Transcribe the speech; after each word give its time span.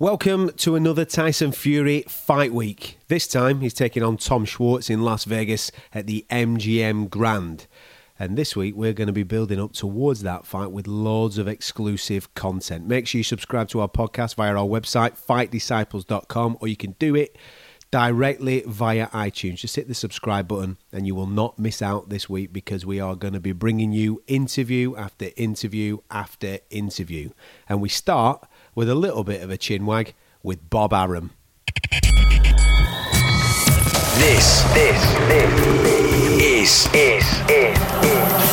Welcome 0.00 0.50
to 0.54 0.74
another 0.74 1.04
Tyson 1.04 1.52
Fury 1.52 2.02
Fight 2.08 2.52
Week. 2.52 2.98
This 3.06 3.28
time 3.28 3.60
he's 3.60 3.72
taking 3.72 4.02
on 4.02 4.16
Tom 4.16 4.44
Schwarz 4.44 4.90
in 4.90 5.02
Las 5.02 5.22
Vegas 5.22 5.70
at 5.92 6.08
the 6.08 6.26
MGM 6.30 7.08
Grand. 7.08 7.68
And 8.18 8.36
this 8.36 8.56
week 8.56 8.74
we're 8.74 8.92
going 8.92 9.06
to 9.06 9.12
be 9.12 9.22
building 9.22 9.60
up 9.60 9.72
towards 9.72 10.22
that 10.22 10.46
fight 10.46 10.72
with 10.72 10.88
loads 10.88 11.38
of 11.38 11.46
exclusive 11.46 12.34
content. 12.34 12.88
Make 12.88 13.06
sure 13.06 13.20
you 13.20 13.22
subscribe 13.22 13.68
to 13.68 13.78
our 13.78 13.88
podcast 13.88 14.34
via 14.34 14.56
our 14.56 14.66
website, 14.66 15.16
fightdisciples.com, 15.16 16.58
or 16.60 16.66
you 16.66 16.76
can 16.76 16.96
do 16.98 17.14
it 17.14 17.36
directly 17.92 18.64
via 18.66 19.06
iTunes. 19.10 19.58
Just 19.58 19.76
hit 19.76 19.86
the 19.86 19.94
subscribe 19.94 20.48
button 20.48 20.76
and 20.92 21.06
you 21.06 21.14
will 21.14 21.28
not 21.28 21.56
miss 21.56 21.80
out 21.80 22.08
this 22.08 22.28
week 22.28 22.52
because 22.52 22.84
we 22.84 22.98
are 22.98 23.14
going 23.14 23.34
to 23.34 23.38
be 23.38 23.52
bringing 23.52 23.92
you 23.92 24.24
interview 24.26 24.96
after 24.96 25.30
interview 25.36 25.98
after 26.10 26.58
interview. 26.70 27.30
And 27.68 27.80
we 27.80 27.88
start 27.88 28.44
with 28.74 28.88
a 28.88 28.94
little 28.94 29.24
bit 29.24 29.42
of 29.42 29.50
a 29.50 29.58
chinwag 29.58 30.12
with 30.42 30.68
Bob 30.70 30.92
Arum. 30.92 31.30
This, 34.16 34.62
this, 34.74 35.14
this 35.28 35.52
is, 35.90 36.86
is, 36.94 36.94
is, 36.94 37.24
is 37.50 37.78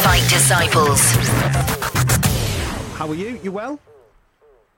Fight 0.04 0.26
Disciples. 0.30 1.02
How 2.98 3.08
are 3.08 3.16
you? 3.16 3.40
You 3.44 3.52
well? 3.52 3.80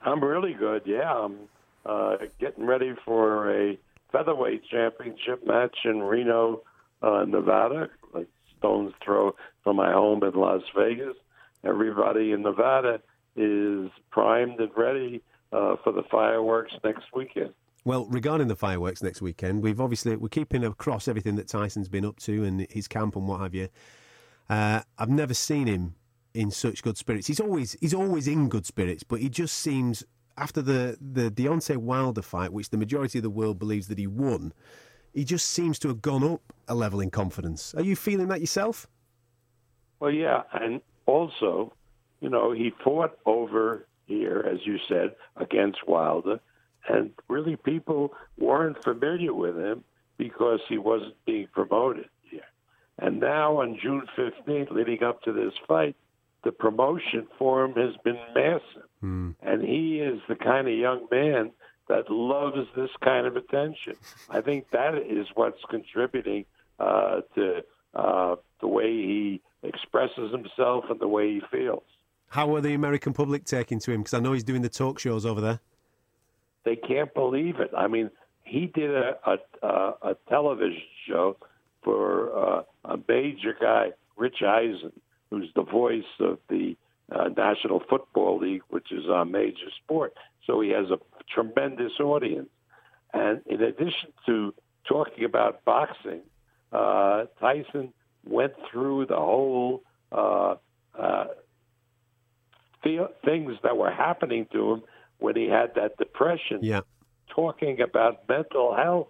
I'm 0.02 0.24
really 0.24 0.54
good. 0.54 0.84
Yeah, 0.86 1.12
I'm 1.12 1.38
uh, 1.86 2.18
getting 2.40 2.66
ready 2.66 2.94
for 3.06 3.50
a 3.52 3.78
featherweight 4.12 4.66
championship 4.70 5.46
match 5.48 5.78
in 5.86 6.04
Reno, 6.04 6.62
uh, 7.02 7.26
Nevada, 7.28 7.90
like 8.14 8.28
stone's 8.58 8.94
throw 9.04 9.36
from 9.64 9.78
my 9.78 9.92
home 9.92 10.24
in 10.24 10.34
Las 10.34 10.62
Vegas. 10.78 11.16
Everybody 11.64 12.34
in 12.34 12.42
Nevada 12.44 13.02
is 13.36 13.90
primed 14.12 14.60
and 14.60 14.72
ready 14.78 15.22
uh, 15.54 15.76
for 15.84 15.92
the 15.94 16.04
fireworks 16.10 16.74
next 16.84 17.06
weekend. 17.14 17.54
Well, 17.86 18.06
regarding 18.06 18.48
the 18.48 18.56
fireworks 18.56 19.04
next 19.04 19.22
weekend, 19.22 19.62
we've 19.62 19.82
obviously 19.82 20.16
we're 20.16 20.30
keeping 20.30 20.64
across 20.64 21.08
everything 21.08 21.36
that 21.36 21.48
Tyson's 21.48 21.90
been 21.90 22.06
up 22.06 22.18
to 22.22 22.44
and 22.46 22.66
his 22.70 22.88
camp 22.88 23.16
and 23.16 23.28
what 23.28 23.42
have 23.42 23.54
you. 23.54 23.68
Uh, 24.50 24.82
I've 24.98 25.10
never 25.10 25.34
seen 25.34 25.68
him 25.68 25.96
in 26.34 26.50
such 26.50 26.82
good 26.82 26.98
spirits. 26.98 27.28
He's 27.28 27.40
always 27.40 27.74
he's 27.82 27.94
always 27.94 28.28
in 28.28 28.50
good 28.50 28.66
spirits, 28.66 29.04
but 29.04 29.20
he 29.20 29.30
just 29.30 29.56
seems 29.56 30.04
after 30.38 30.62
the 30.62 30.98
the 31.00 31.30
Deontay 31.30 31.78
Wilder 31.78 32.22
fight, 32.22 32.54
which 32.54 32.70
the 32.70 32.78
majority 32.78 33.20
of 33.20 33.24
the 33.24 33.30
world 33.30 33.60
believes 33.60 33.88
that 33.90 33.98
he 33.98 34.08
won, 34.08 34.54
he 35.14 35.26
just 35.26 35.50
seems 35.50 35.78
to 35.80 35.90
have 35.90 36.02
gone 36.02 36.24
up 36.24 36.54
a 36.68 36.76
level 36.76 37.02
in 37.02 37.12
confidence. 37.12 37.74
Are 37.76 37.84
you 37.84 37.96
feeling 37.96 38.30
that 38.30 38.40
yourself? 38.40 38.88
Well, 40.00 40.12
yeah, 40.12 40.44
and 40.54 40.82
also, 41.06 41.74
you 42.22 42.30
know, 42.30 42.52
he 42.52 42.72
fought 42.84 43.18
over 43.26 43.88
here, 44.06 44.46
as 44.50 44.66
you 44.66 44.78
said, 44.88 45.16
against 45.36 45.88
Wilder 45.88 46.40
and 46.88 47.12
really 47.28 47.56
people 47.56 48.14
weren't 48.38 48.84
familiar 48.84 49.34
with 49.34 49.58
him 49.58 49.84
because 50.18 50.60
he 50.68 50.78
wasn't 50.78 51.16
being 51.26 51.48
promoted 51.52 52.10
here. 52.22 52.42
And 53.00 53.20
now 53.20 53.62
on 53.62 53.80
June 53.82 54.04
15th, 54.18 54.72
leading 54.72 55.04
up 55.04 55.22
to 55.24 55.32
this 55.32 55.54
fight, 55.68 55.96
the 56.44 56.52
promotion 56.52 57.28
for 57.38 57.64
him 57.64 57.74
has 57.74 57.96
been 58.04 58.20
massive. 58.36 58.90
Mm. 59.04 59.36
And 59.42 59.62
he 59.64 60.00
is 60.00 60.20
the 60.28 60.36
kind 60.36 60.68
of 60.68 60.74
young 60.74 61.08
man 61.10 61.52
that 61.88 62.10
loves 62.10 62.68
this 62.76 62.90
kind 63.02 63.28
of 63.28 63.36
attention. 63.36 63.96
I 64.30 64.42
think 64.42 64.70
that 64.72 64.96
is 64.98 65.28
what's 65.36 65.62
contributing 65.70 66.46
uh, 66.80 67.22
to 67.36 67.64
uh, 67.94 68.36
the 68.60 68.68
way 68.68 68.92
he 68.92 69.42
expresses 69.64 70.32
himself 70.32 70.86
and 70.90 71.00
the 71.00 71.08
way 71.08 71.36
he 71.36 71.42
feels. 71.52 71.84
How 72.34 72.56
are 72.56 72.62
the 72.62 72.74
American 72.74 73.14
public 73.14 73.46
taking 73.46 73.80
to 73.80 73.92
him? 73.92 74.02
Because 74.02 74.14
I 74.14 74.20
know 74.20 74.34
he's 74.34 74.44
doing 74.44 74.62
the 74.62 74.70
talk 74.70 75.00
shows 75.00 75.26
over 75.26 75.42
there 75.42 75.60
they 76.66 76.76
can't 76.76 77.14
believe 77.14 77.60
it. 77.60 77.72
I 77.78 77.88
mean, 77.88 78.10
he 78.44 78.68
did 78.68 78.92
a 78.92 79.16
a, 79.62 79.68
a 80.02 80.16
television 80.30 80.82
show 81.08 81.38
for 81.84 82.38
uh, 82.38 82.64
a 82.86 82.98
major 83.08 83.56
guy, 83.60 83.92
Rich 84.16 84.42
Eisen, 84.42 84.94
who's 85.30 85.50
the 85.56 85.64
voice 85.64 86.04
of 86.20 86.38
the 86.50 86.76
uh, 87.12 87.30
National 87.36 87.82
Football 87.90 88.40
League, 88.40 88.62
which 88.70 88.92
is 88.92 89.06
a 89.06 89.26
major 89.26 89.70
sport. 89.84 90.14
So 90.46 90.62
he 90.62 90.70
has 90.70 90.90
a 90.90 91.00
tremendous 91.34 91.94
audience. 92.00 92.50
And 93.14 93.42
in 93.46 93.62
addition 93.62 94.12
to 94.26 94.54
talking 94.88 95.26
about 95.26 95.64
boxing, 95.66 96.22
uh, 96.72 97.26
Tyson 97.40 97.94
went 98.26 98.54
through 98.72 99.08
the 99.08 99.16
whole 99.16 99.84
uh, 100.12 100.56
uh, 100.98 101.26
things 102.84 103.54
that 103.64 103.78
were 103.78 103.92
happening 103.92 104.48
to 104.52 104.74
him 104.74 104.84
when 105.20 105.36
he 105.36 105.48
had 105.48 105.76
that 105.76 105.98
depression, 105.98 106.60
yeah. 106.62 106.82
talking 107.34 107.82
about 107.82 108.28
mental 108.28 108.76
health, 108.76 109.08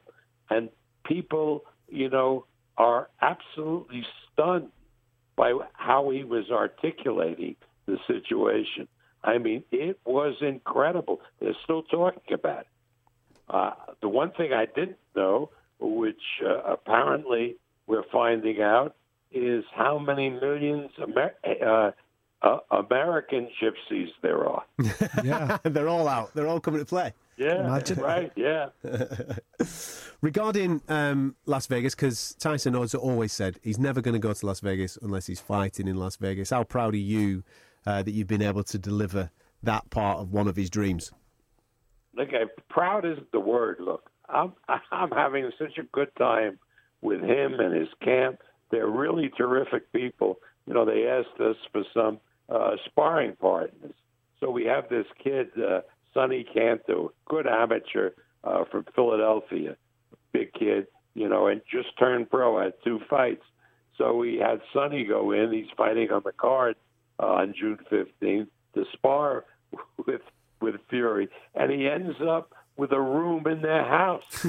and 0.50 0.70
people, 1.06 1.66
you 1.90 2.10
know, 2.10 2.46
are 2.78 3.10
absolutely 3.22 4.06
stunned 4.32 4.70
by 5.36 5.54
how 5.74 6.10
he 6.12 6.24
was 6.24 6.50
articulating 6.52 7.56
the 7.86 7.98
situation. 8.08 8.88
I 9.24 9.38
mean, 9.38 9.64
it 9.72 10.00
was 10.06 10.36
incredible. 10.42 11.22
They're 11.40 11.56
still 11.64 11.84
talking 11.84 12.34
about 12.34 12.62
it. 12.62 12.68
Uh, 13.50 13.72
the 14.02 14.10
one 14.10 14.32
thing 14.32 14.54
I 14.54 14.66
didn't 14.66 14.98
know, 15.16 15.50
which 15.80 16.22
uh, 16.46 16.62
apparently 16.74 17.58
we're 17.88 18.06
finding 18.12 18.62
out, 18.62 18.96
is 19.32 19.64
how 19.74 19.98
many 19.98 20.30
millions 20.30 20.92
Amer- 21.02 21.36
uh, 21.66 21.92
uh, 22.44 22.58
American 22.72 23.48
gypsies 23.62 24.10
there 24.22 24.46
are. 24.46 24.64
yeah, 25.24 25.58
they're 25.64 25.88
all 25.88 26.08
out. 26.08 26.34
They're 26.34 26.48
all 26.48 26.60
coming 26.60 26.80
to 26.80 26.86
play. 26.86 27.14
Yeah, 27.38 27.62
Imagine. 27.62 28.00
right. 28.00 28.32
Yeah. 28.36 28.70
Regarding 30.22 30.82
um, 30.88 31.36
Las 31.46 31.68
Vegas, 31.68 31.96
because 31.96 32.36
Tyson 32.36 32.74
has 32.76 32.94
always 32.94 33.32
said 33.34 33.60
he's 33.64 33.80
never 33.80 34.02
going 34.02 34.14
to 34.14 34.20
go 34.20 34.34
to 34.34 34.46
Las 34.46 34.60
Vegas 34.60 34.98
unless 35.02 35.26
he's 35.26 35.40
fighting 35.40 35.88
in 35.88 35.96
Las 35.96 36.18
Vegas. 36.18 36.50
How 36.50 36.64
proud 36.64 36.94
are 36.94 36.98
you 36.98 37.44
uh, 37.86 38.04
that 38.04 38.12
you've 38.12 38.28
been 38.28 38.42
able 38.42 38.64
to 38.64 38.78
deliver 38.78 39.32
that 39.64 39.90
part 39.90 40.20
of 40.20 40.32
one 40.32 40.48
of 40.48 40.56
his 40.56 40.70
dreams? 40.70 41.12
Okay, 42.20 42.44
proud 42.70 43.06
is 43.06 43.18
the 43.32 43.40
word. 43.40 43.78
Look, 43.80 44.10
I'm 44.30 44.54
I'm 44.92 45.12
having 45.12 45.50
such 45.58 45.78
a 45.78 45.84
good 45.92 46.14
time 46.18 46.60
with 47.02 47.22
him 47.22 47.60
and 47.60 47.74
his 47.74 47.90
camp. 48.02 48.40
They're 48.70 48.88
really 48.90 49.32
terrific 49.38 49.92
people. 49.94 50.40
You 50.68 50.74
know, 50.74 50.86
they 50.86 51.08
asked 51.08 51.40
us 51.40 51.56
for 51.72 51.84
some 51.94 52.20
uh, 52.50 52.72
sparring 52.86 53.36
partners. 53.36 53.94
So 54.40 54.50
we 54.50 54.66
have 54.66 54.90
this 54.90 55.06
kid, 55.24 55.50
uh, 55.58 55.82
Sonny 56.14 56.46
Conto, 56.54 57.14
good 57.26 57.48
amateur 57.48 58.12
uh, 58.44 58.66
from 58.70 58.86
Philadelphia, 58.96 59.76
big 60.32 60.54
kid, 60.54 60.88
you 61.14 61.30
know, 61.30 61.48
and 61.48 61.62
just 61.72 61.98
turned 61.98 62.30
pro, 62.30 62.62
had 62.62 62.74
two 62.84 63.00
fights. 63.10 63.44
So 63.98 64.16
we 64.16 64.38
had 64.38 64.60
Sonny 64.74 65.06
go 65.06 65.32
in. 65.32 65.54
He's 65.54 65.72
fighting 65.78 66.12
on 66.12 66.24
the 66.26 66.32
card 66.32 66.76
uh, 67.20 67.28
on 67.28 67.54
June 67.58 67.80
15th 67.92 68.48
to 68.76 68.86
spar 68.94 69.46
with 70.06 70.22
with 70.62 70.76
Fury, 70.90 71.28
and 71.56 71.70
he 71.70 71.90
ends 71.90 72.16
up 72.26 72.54
with 72.76 72.92
a 72.92 73.00
room 73.00 73.46
in 73.48 73.62
their 73.62 73.84
house. 73.84 74.24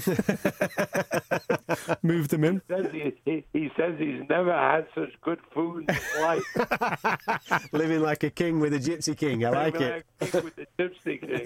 Moved 2.03 2.31
them 2.31 2.45
in. 2.45 2.62
He 2.69 2.75
says, 2.75 2.87
he, 2.93 3.12
he, 3.25 3.45
he 3.53 3.71
says 3.77 3.97
he's 3.99 4.23
never 4.29 4.53
had 4.53 4.87
such 4.95 5.11
good 5.21 5.41
food 5.53 5.85
in 5.89 5.95
his 5.95 6.05
life. 6.21 6.45
Living 7.73 8.01
like 8.01 8.23
a 8.23 8.31
king 8.31 8.61
with 8.61 8.73
a 8.73 8.79
gypsy 8.79 9.15
king. 9.17 9.45
I 9.45 9.51
like 9.51 9.75
Living 9.75 9.89
it. 9.89 10.07
Like 10.21 10.29
a 10.29 10.33
king 10.33 10.45
with 10.45 10.55
the 10.57 10.67
gypsy 10.79 11.21
king. 11.21 11.45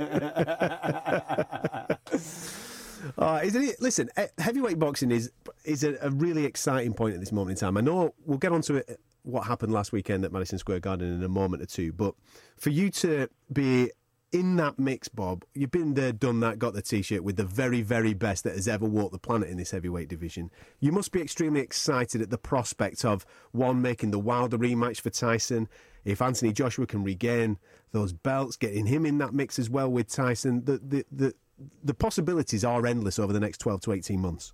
Uh, 3.16 3.38
it? 3.44 3.80
Listen, 3.80 4.10
eh, 4.16 4.26
heavyweight 4.38 4.76
boxing 4.76 5.12
is 5.12 5.30
is 5.64 5.84
a, 5.84 5.96
a, 6.02 6.10
really 6.10 6.44
exciting 6.44 6.92
point 6.92 7.14
at 7.14 7.20
this 7.20 7.30
moment 7.30 7.56
in 7.56 7.60
time. 7.60 7.76
I 7.76 7.80
know 7.80 8.12
we'll 8.26 8.38
get 8.38 8.50
onto 8.50 8.74
it, 8.74 8.98
what 9.22 9.46
happened 9.46 9.72
last 9.72 9.92
weekend 9.92 10.24
at 10.24 10.32
Madison 10.32 10.58
Square 10.58 10.80
Garden 10.80 11.14
in 11.14 11.22
a 11.22 11.28
moment 11.28 11.62
or 11.62 11.66
two, 11.66 11.92
but 11.92 12.16
for 12.56 12.70
you 12.70 12.90
to 12.90 13.28
be 13.52 13.92
in 14.32 14.56
that 14.56 14.78
mix, 14.78 15.08
Bob, 15.08 15.44
you've 15.54 15.70
been 15.70 15.94
there, 15.94 16.12
done 16.12 16.40
that, 16.40 16.58
got 16.58 16.74
the 16.74 16.82
T-shirt 16.82 17.24
with 17.24 17.36
the 17.36 17.44
very, 17.44 17.82
very 17.82 18.12
best 18.12 18.44
that 18.44 18.54
has 18.54 18.68
ever 18.68 18.84
walked 18.84 19.12
the 19.12 19.18
planet 19.18 19.48
in 19.48 19.56
this 19.56 19.70
heavyweight 19.70 20.08
division. 20.08 20.50
You 20.80 20.92
must 20.92 21.12
be 21.12 21.22
extremely 21.22 21.60
excited 21.60 22.20
at 22.20 22.30
the 22.30 22.38
prospect 22.38 23.04
of 23.04 23.24
one 23.52 23.80
making 23.80 24.10
the 24.10 24.18
Wilder 24.18 24.58
rematch 24.58 25.00
for 25.00 25.10
Tyson. 25.10 25.68
If 26.04 26.20
Anthony 26.20 26.52
Joshua 26.52 26.86
can 26.86 27.04
regain 27.04 27.58
those 27.92 28.12
belts, 28.12 28.56
getting 28.56 28.86
him 28.86 29.06
in 29.06 29.18
that 29.18 29.32
mix 29.32 29.58
as 29.58 29.70
well 29.70 29.90
with 29.90 30.08
Tyson, 30.08 30.64
the 30.64 30.78
the 30.78 31.04
the, 31.10 31.34
the 31.82 31.94
possibilities 31.94 32.64
are 32.64 32.86
endless 32.86 33.18
over 33.18 33.32
the 33.32 33.40
next 33.40 33.58
twelve 33.58 33.80
to 33.82 33.92
eighteen 33.92 34.20
months. 34.20 34.52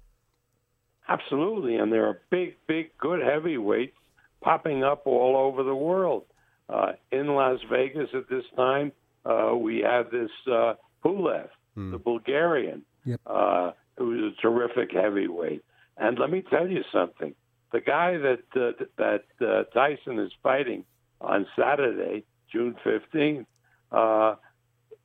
Absolutely, 1.09 1.77
and 1.77 1.93
there 1.93 2.07
are 2.07 2.23
big, 2.31 2.57
big, 2.67 2.97
good 2.99 3.21
heavyweights 3.21 3.97
popping 4.41 4.83
up 4.83 5.07
all 5.07 5.37
over 5.37 5.63
the 5.63 5.75
world. 5.75 6.25
Uh, 6.69 6.93
in 7.13 7.27
Las 7.27 7.61
Vegas 7.71 8.09
at 8.15 8.29
this 8.31 8.45
time, 8.57 8.91
uh, 9.25 9.55
we 9.57 9.79
have 9.81 10.11
this 10.11 10.31
uh, 10.51 10.75
Pulev, 11.05 11.49
mm. 11.77 11.91
the 11.91 11.99
Bulgarian, 11.99 12.83
yep. 13.05 13.21
uh, 13.27 13.73
who's 13.97 14.33
a 14.33 14.43
terrific 14.43 14.93
heavyweight. 14.93 15.65
And 15.97 16.19
let 16.19 16.31
me 16.31 16.43
tell 16.49 16.69
you 16.69 16.83
something: 16.93 17.35
the 17.73 17.81
guy 17.81 18.17
that 18.19 18.43
uh, 18.57 18.85
that 18.99 19.25
uh, 19.41 19.65
Tyson 19.73 20.19
is 20.19 20.33
fighting 20.43 20.85
on 21.21 21.47
Saturday, 21.59 22.25
June 22.51 22.77
fifteenth, 22.83 23.47
uh, 23.93 24.35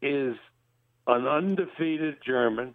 is 0.01 0.35
an 1.07 1.27
undefeated 1.27 2.17
German 2.25 2.73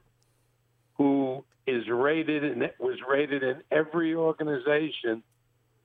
who 0.96 1.44
is 1.66 1.88
rated 1.88 2.44
and 2.44 2.70
was 2.78 2.98
rated 3.08 3.42
in 3.42 3.62
every 3.70 4.14
organization 4.14 5.22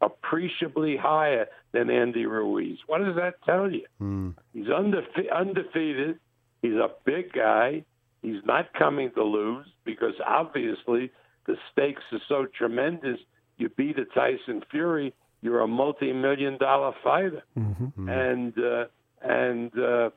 appreciably 0.02 0.98
higher 0.98 1.48
than 1.72 1.90
Andy 1.90 2.26
Ruiz. 2.26 2.78
What 2.88 3.00
does 3.04 3.16
that 3.16 3.36
tell 3.46 3.72
you? 3.72 3.86
Mm. 4.02 4.36
He's 4.54 4.68
undefe- 4.68 5.32
undefeated. 5.34 6.20
He's 6.62 6.74
a 6.74 6.90
big 7.06 7.32
guy. 7.34 7.84
He's 8.22 8.44
not 8.46 8.74
coming 8.74 9.12
to 9.16 9.24
lose 9.24 9.68
because 9.86 10.14
obviously 10.26 11.12
the 11.48 11.56
stakes 11.72 12.02
are 12.12 12.20
so 12.28 12.46
tremendous. 12.58 13.20
You 13.58 13.70
beat 13.70 13.98
a 14.00 14.06
Tyson 14.06 14.64
Fury, 14.72 15.14
you're 15.42 15.62
a 15.62 15.68
multi-million 15.68 16.58
dollar 16.58 16.94
fighter, 17.04 17.44
Mm-hmm. 17.58 18.10
and 18.10 18.54
uh, 18.60 18.86
and 19.22 19.72
uh, 19.78 20.10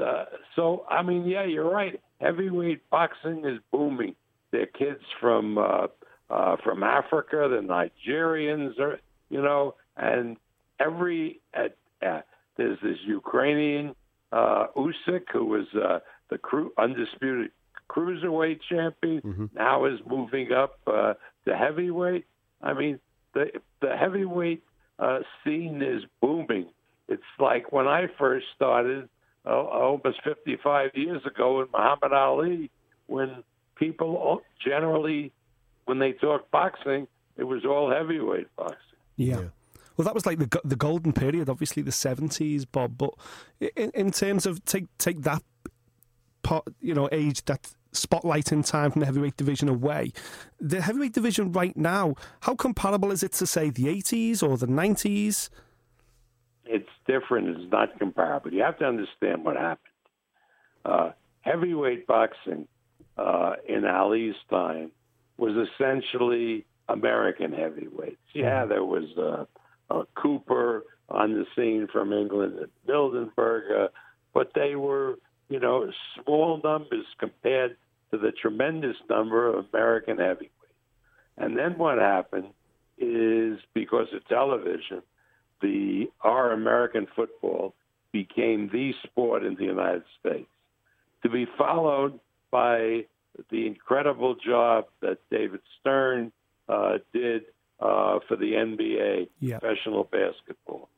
uh, 0.00 0.24
so 0.56 0.84
I 0.90 1.02
mean, 1.02 1.24
yeah, 1.26 1.44
you're 1.44 1.68
right. 1.70 2.00
Heavyweight 2.20 2.88
boxing 2.90 3.44
is 3.44 3.58
booming. 3.72 4.14
They're 4.50 4.66
kids 4.66 5.02
from 5.20 5.58
uh, 5.58 5.86
uh, 6.30 6.56
from 6.64 6.82
Africa, 6.82 7.48
the 7.50 7.60
Nigerians, 7.62 8.78
are 8.80 8.98
you 9.34 9.42
know, 9.42 9.74
and 9.96 10.36
every 10.78 11.40
uh, 11.54 12.06
uh, 12.06 12.20
there's 12.56 12.78
this 12.80 12.98
Ukrainian 13.04 13.96
uh, 14.30 14.66
Usyk 14.76 15.24
who 15.32 15.44
was 15.46 15.66
uh, 15.74 15.98
the 16.30 16.38
cru- 16.38 16.72
undisputed 16.78 17.50
cruiserweight 17.90 18.60
champion. 18.70 19.20
Now 19.52 19.86
is 19.86 19.98
moving 20.08 20.52
up 20.52 20.78
uh, 20.86 21.14
to 21.46 21.56
heavyweight. 21.56 22.26
I 22.62 22.74
mean, 22.74 23.00
the 23.34 23.46
the 23.80 23.96
heavyweight 23.96 24.62
uh, 25.00 25.18
scene 25.42 25.82
is 25.82 26.04
booming. 26.20 26.66
It's 27.08 27.32
like 27.40 27.72
when 27.72 27.88
I 27.88 28.06
first 28.16 28.46
started, 28.54 29.08
uh, 29.44 29.50
almost 29.50 30.22
55 30.22 30.92
years 30.94 31.22
ago, 31.26 31.58
with 31.58 31.72
Muhammad 31.72 32.12
Ali, 32.12 32.70
when 33.08 33.42
people 33.74 34.42
generally, 34.64 35.32
when 35.86 35.98
they 35.98 36.12
talk 36.12 36.52
boxing, 36.52 37.08
it 37.36 37.44
was 37.44 37.64
all 37.64 37.90
heavyweight 37.90 38.46
boxing. 38.56 38.93
Yeah. 39.16 39.40
Yeah. 39.40 39.44
Well, 39.96 40.04
that 40.04 40.14
was 40.14 40.26
like 40.26 40.38
the 40.38 40.60
the 40.64 40.76
golden 40.76 41.12
period, 41.12 41.48
obviously 41.48 41.82
the 41.82 41.92
seventies, 41.92 42.64
Bob. 42.64 42.98
But 42.98 43.10
in, 43.60 43.90
in 43.94 44.10
terms 44.10 44.44
of 44.44 44.64
take 44.64 44.86
take 44.98 45.22
that 45.22 45.42
part, 46.42 46.64
you 46.80 46.94
know, 46.94 47.08
age 47.12 47.44
that 47.44 47.70
spotlighting 47.92 48.66
time 48.66 48.90
from 48.90 49.00
the 49.00 49.06
heavyweight 49.06 49.36
division 49.36 49.68
away, 49.68 50.12
the 50.60 50.80
heavyweight 50.80 51.12
division 51.12 51.52
right 51.52 51.76
now, 51.76 52.16
how 52.40 52.56
comparable 52.56 53.12
is 53.12 53.22
it 53.22 53.32
to 53.34 53.46
say 53.46 53.70
the 53.70 53.88
eighties 53.88 54.42
or 54.42 54.56
the 54.56 54.66
nineties? 54.66 55.48
it's 56.66 56.88
different. 57.06 57.48
It's 57.48 57.70
not 57.70 57.98
comparable. 57.98 58.52
You 58.52 58.62
have 58.62 58.78
to 58.78 58.84
understand 58.84 59.44
what 59.44 59.56
happened. 59.56 59.78
Uh, 60.84 61.10
heavyweight 61.40 62.06
boxing 62.06 62.66
uh, 63.16 63.54
in 63.68 63.84
Ali's 63.84 64.34
time 64.50 64.90
was 65.36 65.52
essentially 65.52 66.64
American 66.88 67.52
heavyweights. 67.52 68.16
Yeah, 68.32 68.66
there 68.66 68.84
was 68.84 69.04
uh, 69.16 69.44
uh, 69.90 70.04
Cooper 70.14 70.84
on 71.08 71.32
the 71.32 71.44
scene 71.54 71.88
from 71.92 72.12
England, 72.12 72.58
and 72.58 72.70
Mildenberger, 72.88 73.84
uh, 73.84 73.88
but 74.32 74.52
they 74.54 74.74
were, 74.74 75.16
you 75.48 75.60
know, 75.60 75.90
small 76.22 76.60
numbers 76.62 77.06
compared 77.18 77.76
to 78.10 78.18
the 78.18 78.32
tremendous 78.32 78.96
number 79.08 79.46
of 79.46 79.66
American 79.72 80.18
heavyweights. 80.18 80.50
And 81.36 81.58
then 81.58 81.76
what 81.78 81.98
happened 81.98 82.48
is 82.98 83.58
because 83.74 84.06
of 84.14 84.26
television, 84.28 85.02
the 85.60 86.06
our 86.20 86.52
American 86.52 87.06
football 87.14 87.74
became 88.12 88.70
the 88.72 88.92
sport 89.02 89.44
in 89.44 89.56
the 89.56 89.64
United 89.64 90.04
States, 90.20 90.48
to 91.22 91.28
be 91.28 91.46
followed 91.58 92.20
by 92.50 93.04
the 93.50 93.66
incredible 93.66 94.36
job 94.36 94.84
that 95.00 95.18
David 95.30 95.60
Stern 95.80 96.30
uh, 96.68 96.98
did 97.12 97.42
uh, 97.80 98.18
for 98.28 98.36
the 98.36 98.52
NBA 98.52 99.28
Yeah. 99.40 99.58
professional 99.58 100.04
basketball. 100.04 100.88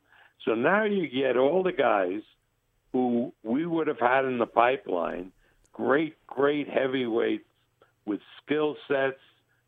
So 0.45 0.53
now 0.55 0.83
you 0.85 1.07
get 1.07 1.35
all 1.37 1.63
the 1.63 1.71
guys 1.71 2.21
who 2.93 3.33
we 3.43 3.65
would 3.65 3.87
have 3.87 3.99
had 3.99 4.25
in 4.25 4.37
the 4.37 4.45
pipeline, 4.45 5.31
great, 5.73 6.15
great 6.27 6.69
heavyweights 6.69 7.43
with 8.05 8.21
skill 8.43 8.77
sets 8.87 9.19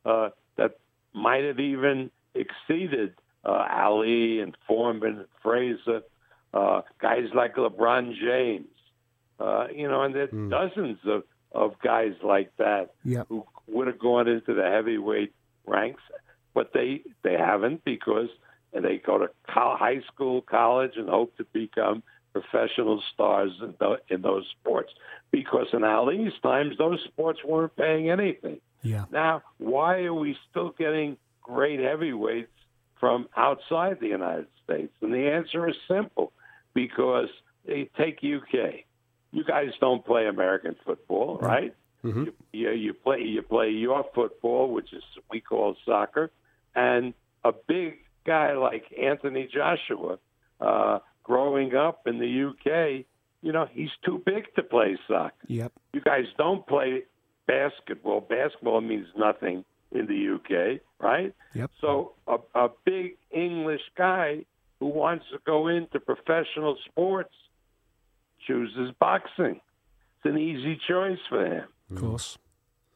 uh, 0.06 0.30
that 0.56 0.78
might 1.14 1.44
have 1.44 1.60
even 1.60 2.10
exceeded 2.34 3.14
uh, 3.44 3.68
Ali 3.70 4.40
and 4.40 4.56
Foreman 4.68 5.18
and 5.18 5.26
Frazier, 5.44 6.02
uh, 6.54 6.82
guys 7.02 7.26
like 7.34 7.56
LeBron 7.56 8.14
James. 8.18 8.68
Uh, 9.40 9.68
you 9.74 9.88
know, 9.88 10.04
and 10.04 10.14
there's 10.16 10.32
dozens 10.50 11.00
of, 11.06 11.24
of 11.52 11.74
guys 11.82 12.14
like 12.24 12.56
that 12.58 12.92
Yeah. 13.04 13.24
who 13.28 13.46
would 13.68 13.88
have 13.88 14.00
gone 14.00 14.28
into 14.28 14.54
the 14.54 14.64
heavyweight 14.64 15.34
ranks, 15.70 16.02
but 16.54 16.72
they 16.74 17.02
they 17.24 17.34
haven't 17.34 17.86
because 17.86 18.30
they 18.74 19.02
go 19.06 19.18
to 19.18 19.28
co- 19.48 19.76
high 19.78 20.02
school, 20.14 20.42
college, 20.42 20.92
and 20.96 21.10
hope 21.10 21.36
to 21.38 21.46
become 21.54 22.04
professional 22.34 23.02
stars 23.14 23.52
in, 23.62 23.74
tho- 23.80 23.98
in 24.10 24.22
those 24.22 24.46
sports. 24.60 24.92
Because 25.32 25.68
in 25.74 25.84
Ali's 25.84 26.34
times, 26.42 26.78
those 26.78 27.00
sports 27.06 27.40
weren't 27.44 27.76
paying 27.76 28.10
anything. 28.10 28.60
Yeah. 28.82 29.06
Now, 29.12 29.42
why 29.58 30.04
are 30.04 30.14
we 30.14 30.38
still 30.50 30.74
getting 30.78 31.18
great 31.42 31.80
heavyweights 31.80 32.52
from 33.00 33.28
outside 33.36 33.98
the 34.00 34.08
United 34.08 34.48
States? 34.64 34.94
And 35.02 35.14
the 35.14 35.32
answer 35.32 35.68
is 35.68 35.76
simple 35.88 36.32
because 36.74 37.30
they 37.66 37.90
take 37.98 38.18
UK. 38.18 38.86
You 39.32 39.44
guys 39.44 39.70
don't 39.80 40.06
play 40.06 40.28
American 40.28 40.76
football, 40.86 41.38
right? 41.40 41.76
You, 42.26 42.34
you, 42.54 42.72
you 42.72 42.94
play 42.94 43.22
you 43.22 43.42
play 43.42 43.70
your 43.70 44.06
football, 44.16 44.72
which 44.72 44.94
is 44.94 45.04
we 45.30 45.42
call 45.42 45.76
soccer, 45.86 46.32
and 46.76 47.14
a 47.44 47.52
big 47.68 47.98
guy 48.26 48.54
like 48.54 48.86
Anthony 49.02 49.50
Joshua, 49.54 50.18
uh, 50.62 51.00
growing 51.24 51.76
up 51.76 52.08
in 52.08 52.20
the 52.20 52.50
UK, 52.50 53.06
you 53.42 53.52
know 53.52 53.68
he's 53.72 53.90
too 54.06 54.22
big 54.26 54.44
to 54.56 54.64
play 54.64 54.98
soccer 55.08 55.34
Yep. 55.48 55.72
you 55.94 56.02
guys 56.02 56.26
don't 56.38 56.66
play 56.68 57.04
basketball. 57.48 58.22
Basketball 58.22 58.82
means 58.82 59.08
nothing 59.18 59.66
in 59.92 60.06
the 60.06 60.36
UK, 60.36 60.82
right? 61.00 61.34
Yep. 61.56 61.72
So 61.82 62.14
a, 62.28 62.38
a 62.56 62.70
big 62.86 63.18
English 63.32 63.82
guy 63.98 64.46
who 64.80 64.88
wants 64.88 65.26
to 65.32 65.40
go 65.46 65.68
into 65.68 66.00
professional 66.00 66.78
sports 66.86 67.34
chooses 68.48 68.92
boxing. 69.00 69.60
It's 70.18 70.26
an 70.26 70.38
easy 70.38 70.80
choice 70.88 71.18
for 71.28 71.46
him. 71.46 71.66
Of 71.90 71.98
mm. 71.98 72.00
course. 72.00 72.38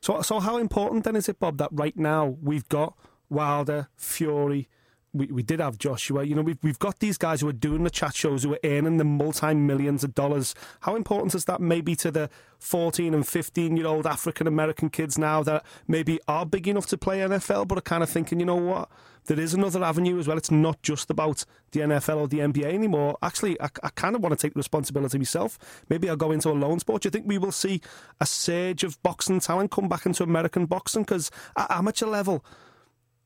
So, 0.01 0.21
so 0.21 0.39
how 0.39 0.57
important 0.57 1.05
then 1.05 1.15
is 1.15 1.29
it, 1.29 1.39
Bob, 1.39 1.57
that 1.59 1.69
right 1.71 1.95
now 1.95 2.37
we've 2.41 2.67
got 2.67 2.97
Wilder, 3.29 3.87
Fury, 3.95 4.67
we, 5.13 5.27
we 5.27 5.43
did 5.43 5.59
have 5.59 5.77
Joshua. 5.77 6.23
You 6.23 6.35
know, 6.35 6.41
we've 6.41 6.57
we've 6.63 6.79
got 6.79 6.99
these 6.99 7.17
guys 7.17 7.41
who 7.41 7.47
are 7.47 7.53
doing 7.53 7.83
the 7.83 7.89
chat 7.89 8.15
shows, 8.15 8.43
who 8.43 8.53
are 8.53 8.59
earning 8.63 8.97
the 8.97 9.03
multi 9.03 9.53
millions 9.53 10.03
of 10.03 10.15
dollars. 10.15 10.55
How 10.81 10.95
important 10.95 11.35
is 11.35 11.45
that 11.45 11.61
maybe 11.61 11.95
to 11.97 12.11
the 12.11 12.29
fourteen 12.57 13.13
and 13.13 13.27
fifteen 13.27 13.77
year 13.77 13.87
old 13.87 14.07
African 14.07 14.47
American 14.47 14.89
kids 14.89 15.17
now 15.17 15.43
that 15.43 15.65
maybe 15.87 16.19
are 16.27 16.45
big 16.45 16.67
enough 16.67 16.87
to 16.87 16.97
play 16.97 17.19
NFL, 17.19 17.67
but 17.67 17.77
are 17.77 17.81
kind 17.81 18.03
of 18.03 18.09
thinking, 18.09 18.39
you 18.39 18.45
know 18.45 18.55
what, 18.55 18.89
there 19.25 19.39
is 19.39 19.53
another 19.53 19.83
avenue 19.83 20.19
as 20.19 20.27
well. 20.27 20.37
It's 20.37 20.51
not 20.51 20.81
just 20.81 21.09
about 21.09 21.45
the 21.71 21.81
NFL 21.81 22.17
or 22.17 22.27
the 22.27 22.39
NBA 22.39 22.73
anymore. 22.73 23.17
Actually, 23.21 23.59
I, 23.61 23.69
I 23.83 23.89
kind 23.89 24.15
of 24.15 24.21
want 24.21 24.37
to 24.37 24.41
take 24.41 24.53
the 24.53 24.59
responsibility 24.59 25.17
myself. 25.17 25.57
Maybe 25.89 26.09
I'll 26.09 26.15
go 26.15 26.31
into 26.31 26.49
a 26.49 26.53
lone 26.53 26.79
sport. 26.79 27.03
Do 27.03 27.07
you 27.07 27.11
think 27.11 27.27
we 27.27 27.37
will 27.37 27.51
see 27.51 27.81
a 28.19 28.25
surge 28.25 28.83
of 28.83 29.01
boxing 29.03 29.39
talent 29.39 29.71
come 29.71 29.87
back 29.87 30.05
into 30.05 30.23
American 30.23 30.65
boxing? 30.65 31.03
Because 31.03 31.31
at 31.55 31.71
amateur 31.71 32.07
level, 32.07 32.43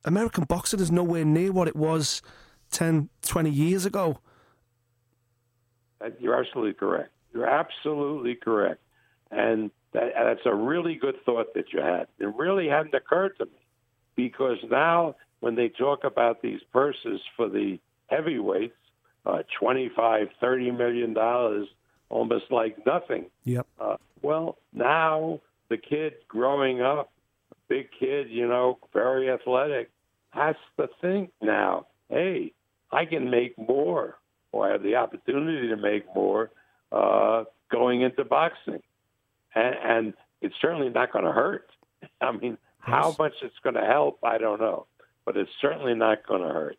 American 0.08 0.46
boxing 0.46 0.80
is 0.80 0.92
nowhere 0.92 1.26
near 1.26 1.52
what 1.52 1.68
it 1.68 1.76
was 1.76 2.22
10, 2.72 3.10
20 3.22 3.50
years 3.50 3.86
ago. 3.86 4.20
You're 6.20 6.40
absolutely 6.40 6.74
correct. 6.74 7.12
You're 7.34 7.48
absolutely 7.48 8.36
correct. 8.36 8.82
And 9.32 9.72
that, 9.94 10.14
that's 10.16 10.46
a 10.46 10.54
really 10.54 10.96
good 10.96 11.16
thought 11.26 11.54
that 11.56 11.74
you 11.74 11.82
had. 11.82 12.08
It 12.20 12.34
really 12.36 12.68
hadn't 12.68 12.94
occurred 12.94 13.38
to 13.40 13.46
me 13.46 13.52
because 14.16 14.58
now 14.70 15.16
when 15.40 15.56
they 15.56 15.70
talk 15.70 16.04
about 16.04 16.42
these 16.42 16.62
purses 16.72 17.20
for 17.36 17.50
the 17.50 17.80
heavyweights, 18.08 18.76
uh, 19.26 19.44
25, 19.60 20.28
30 20.40 20.72
million 20.72 21.14
dollars, 21.14 21.68
almost 22.10 22.46
like 22.50 22.86
nothing. 22.86 23.26
Yep. 23.44 23.68
Uh, 23.80 23.98
well, 24.22 24.58
now 24.74 25.42
the 25.70 25.78
kid 25.78 26.14
growing 26.28 26.82
up, 26.82 27.12
big 27.68 27.88
kid, 28.00 28.30
you 28.30 28.48
know, 28.48 28.80
very 28.94 29.30
athletic, 29.30 29.90
has 30.38 30.56
to 30.80 30.88
think 31.02 31.32
now, 31.42 31.88
hey, 32.10 32.54
I 32.92 33.06
can 33.06 33.30
make 33.30 33.58
more, 33.58 34.16
or 34.52 34.70
I 34.70 34.72
have 34.72 34.84
the 34.84 34.96
opportunity 34.96 35.68
to 35.68 35.78
make 35.78 36.06
more 36.16 36.52
uh, 36.92 37.44
going 37.72 38.02
into 38.02 38.24
boxing. 38.24 38.82
And, 39.56 39.76
and 39.84 40.14
it's 40.42 40.56
certainly 40.62 40.90
not 40.90 41.12
going 41.12 41.26
to 41.26 41.32
hurt. 41.32 41.70
I 42.22 42.32
mean, 42.32 42.58
how 42.80 43.16
much 43.20 43.34
it's 43.42 43.56
going 43.64 43.76
to 43.76 43.86
help, 43.86 44.20
I 44.24 44.38
don't 44.38 44.62
know. 44.62 44.88
But 45.26 45.36
it's 45.36 45.52
certainly 45.60 45.94
not 45.94 46.26
going 46.26 46.42
to 46.42 46.48
hurt. 46.48 46.78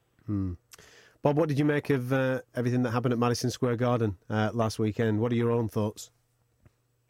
Bob, 1.22 1.36
what 1.36 1.48
did 1.48 1.58
you 1.58 1.64
make 1.64 1.90
of 1.90 2.12
uh, 2.12 2.40
everything 2.54 2.82
that 2.82 2.92
happened 2.92 3.12
at 3.12 3.18
Madison 3.18 3.50
Square 3.50 3.76
Garden 3.76 4.16
uh, 4.30 4.50
last 4.54 4.78
weekend? 4.78 5.20
What 5.20 5.32
are 5.32 5.34
your 5.34 5.50
own 5.50 5.68
thoughts? 5.68 6.10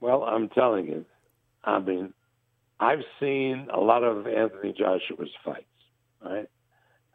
Well, 0.00 0.22
I'm 0.24 0.48
telling 0.48 0.86
you, 0.86 1.04
I 1.64 1.78
mean, 1.78 2.14
I've 2.80 3.02
seen 3.20 3.68
a 3.72 3.80
lot 3.80 4.04
of 4.04 4.26
Anthony 4.26 4.72
Joshua's 4.72 5.30
fights, 5.44 5.64
right, 6.24 6.48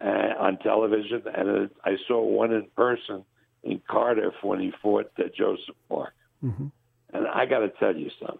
uh, 0.02 0.34
on 0.40 0.58
television, 0.58 1.24
and 1.34 1.70
I 1.84 1.98
saw 2.08 2.22
one 2.22 2.52
in 2.52 2.68
person 2.76 3.24
in 3.64 3.82
Cardiff 3.88 4.34
when 4.42 4.60
he 4.60 4.72
fought 4.82 5.12
uh, 5.18 5.24
Joseph 5.36 5.76
Parker. 5.90 6.14
Mm-hmm. 6.44 6.68
And 7.14 7.28
I 7.28 7.46
got 7.46 7.60
to 7.60 7.70
tell 7.70 7.96
you 7.96 8.10
something. 8.20 8.40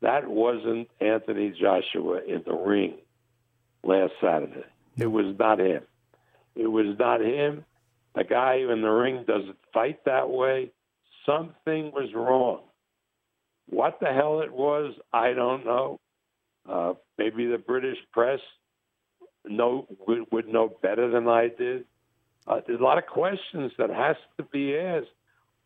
That 0.00 0.28
wasn't 0.28 0.88
Anthony 1.00 1.50
Joshua 1.50 2.20
in 2.26 2.42
the 2.44 2.54
ring 2.54 2.94
last 3.84 4.12
Saturday. 4.20 4.64
It 4.96 5.06
was 5.06 5.36
not 5.38 5.60
him. 5.60 5.82
It 6.54 6.66
was 6.66 6.96
not 6.98 7.20
him. 7.20 7.64
The 8.14 8.24
guy 8.24 8.56
in 8.56 8.82
the 8.82 8.90
ring 8.90 9.24
doesn't 9.26 9.56
fight 9.72 10.04
that 10.04 10.28
way. 10.28 10.70
Something 11.24 11.92
was 11.92 12.12
wrong. 12.14 12.60
What 13.68 14.00
the 14.00 14.12
hell 14.12 14.40
it 14.40 14.52
was, 14.52 14.94
I 15.12 15.32
don't 15.32 15.64
know. 15.64 16.00
Uh, 16.68 16.94
maybe 17.16 17.46
the 17.46 17.58
British 17.58 17.98
press 18.12 18.40
know 19.46 19.86
would, 20.06 20.26
would 20.30 20.48
know 20.48 20.68
better 20.82 21.10
than 21.10 21.28
I 21.28 21.48
did. 21.48 21.84
Uh, 22.46 22.60
there's 22.66 22.80
a 22.80 22.82
lot 22.82 22.98
of 22.98 23.06
questions 23.06 23.72
that 23.78 23.90
has 23.90 24.16
to 24.36 24.42
be 24.44 24.76
asked. 24.76 25.06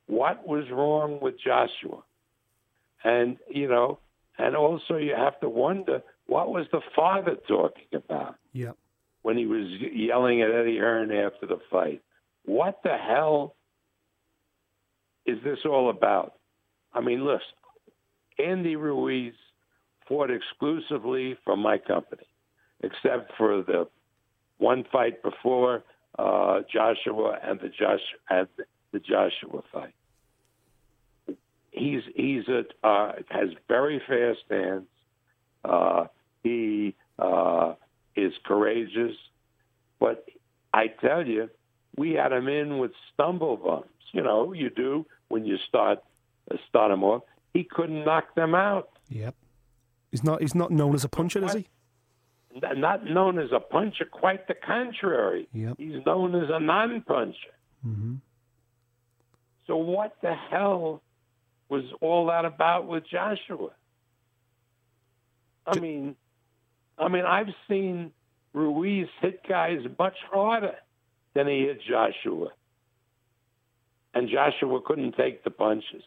What 0.06 0.46
was 0.46 0.64
wrong 0.70 1.18
with 1.20 1.34
Joshua? 1.40 2.02
And 3.04 3.38
you 3.48 3.68
know, 3.68 3.98
and 4.38 4.54
also 4.56 4.96
you 4.96 5.14
have 5.16 5.38
to 5.40 5.48
wonder 5.48 6.02
what 6.26 6.50
was 6.50 6.66
the 6.72 6.80
father 6.94 7.36
talking 7.48 7.86
about 7.94 8.36
Yeah. 8.52 8.72
when 9.22 9.36
he 9.36 9.46
was 9.46 9.66
yelling 9.68 10.42
at 10.42 10.50
Eddie 10.50 10.78
Hearn 10.78 11.10
after 11.12 11.46
the 11.46 11.58
fight. 11.70 12.02
What 12.44 12.80
the 12.82 12.96
hell 12.96 13.54
is 15.24 15.38
this 15.44 15.58
all 15.64 15.90
about? 15.90 16.34
I 16.92 17.00
mean, 17.00 17.24
listen, 17.24 17.40
Andy 18.38 18.76
Ruiz 18.76 19.34
fought 20.08 20.30
exclusively 20.30 21.36
for 21.44 21.56
my 21.56 21.78
company, 21.78 22.26
except 22.82 23.32
for 23.36 23.62
the 23.62 23.88
one 24.58 24.84
fight 24.90 25.22
before 25.22 25.84
uh, 26.18 26.60
Joshua 26.72 27.38
and 27.42 27.60
the 27.60 27.68
Josh 27.68 28.00
and 28.30 28.48
the 28.92 28.98
Joshua 28.98 29.62
fight. 29.72 29.94
He's 31.70 32.02
he's 32.14 32.44
a 32.48 32.64
uh, 32.86 33.12
has 33.28 33.50
very 33.68 34.00
fast 34.06 34.40
hands. 34.50 34.86
Uh, 35.64 36.06
he 36.42 36.94
uh, 37.18 37.74
is 38.14 38.32
courageous, 38.44 39.16
but 40.00 40.26
I 40.72 40.86
tell 40.86 41.26
you, 41.26 41.50
we 41.96 42.12
had 42.12 42.32
him 42.32 42.48
in 42.48 42.78
with 42.78 42.92
stumble 43.12 43.56
bumps. 43.56 43.88
You 44.12 44.22
know, 44.22 44.52
you 44.52 44.70
do 44.70 45.04
when 45.28 45.44
you 45.44 45.58
start 45.68 46.02
uh, 46.50 46.56
start 46.68 46.90
him 46.90 47.04
off. 47.04 47.22
He 47.52 47.64
couldn't 47.64 48.04
knock 48.04 48.34
them 48.34 48.54
out. 48.54 48.90
Yep. 49.08 49.34
He's 50.10 50.24
not. 50.24 50.40
He's 50.40 50.54
not 50.54 50.70
known 50.70 50.94
as 50.94 51.04
a 51.04 51.08
puncher, 51.08 51.44
is 51.44 51.52
he? 51.52 51.66
Not 52.62 53.04
known 53.04 53.38
as 53.38 53.50
a 53.52 53.60
puncher, 53.60 54.04
quite 54.04 54.48
the 54.48 54.54
contrary. 54.54 55.48
Yep. 55.52 55.74
He's 55.78 56.04
known 56.06 56.34
as 56.34 56.48
a 56.50 56.58
non-puncher. 56.58 57.54
Mm-hmm. 57.86 58.14
So 59.66 59.76
what 59.76 60.16
the 60.22 60.34
hell 60.34 61.02
was 61.68 61.84
all 62.00 62.26
that 62.26 62.44
about 62.44 62.86
with 62.86 63.04
Joshua? 63.06 63.70
I 65.66 65.78
mean, 65.78 66.16
I 66.96 67.08
mean, 67.08 67.24
I've 67.24 67.52
seen 67.68 68.12
Ruiz 68.52 69.08
hit 69.20 69.46
guys 69.46 69.80
much 69.98 70.16
harder 70.30 70.76
than 71.34 71.48
he 71.48 71.62
hit 71.62 71.80
Joshua, 71.82 72.48
and 74.14 74.28
Joshua 74.28 74.80
couldn't 74.80 75.16
take 75.16 75.44
the 75.44 75.50
punches. 75.50 76.04